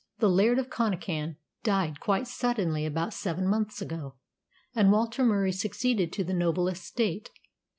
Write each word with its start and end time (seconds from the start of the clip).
The 0.17 0.31
Laird 0.31 0.57
of 0.57 0.71
Connachan 0.71 1.35
died 1.61 1.99
quite 1.99 2.25
suddenly 2.27 2.87
about 2.87 3.13
seven 3.13 3.47
months 3.47 3.83
ago, 3.83 4.15
and 4.73 4.91
Walter 4.91 5.23
Murie 5.23 5.51
succeeded 5.51 6.11
to 6.13 6.23
the 6.23 6.33
noble 6.33 6.67
estate. 6.67 7.29